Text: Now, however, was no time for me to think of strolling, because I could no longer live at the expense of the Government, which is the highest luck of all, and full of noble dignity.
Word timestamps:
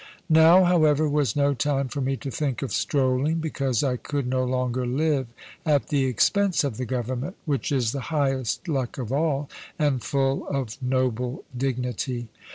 Now, 0.31 0.63
however, 0.63 1.07
was 1.07 1.35
no 1.35 1.53
time 1.53 1.87
for 1.87 2.01
me 2.01 2.17
to 2.17 2.31
think 2.31 2.63
of 2.63 2.73
strolling, 2.73 3.35
because 3.35 3.83
I 3.83 3.97
could 3.97 4.25
no 4.25 4.43
longer 4.43 4.87
live 4.87 5.27
at 5.63 5.89
the 5.89 6.05
expense 6.05 6.63
of 6.63 6.77
the 6.77 6.85
Government, 6.85 7.35
which 7.45 7.71
is 7.71 7.91
the 7.91 8.01
highest 8.09 8.67
luck 8.67 8.97
of 8.97 9.11
all, 9.11 9.47
and 9.77 10.03
full 10.03 10.47
of 10.47 10.81
noble 10.81 11.43
dignity. 11.55 12.29